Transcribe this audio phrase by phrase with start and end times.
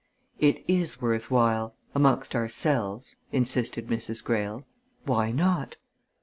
[0.39, 4.23] "It is worth while amongst ourselves" insisted Mrs.
[4.23, 4.63] Greyle.
[5.05, 5.75] "Why not?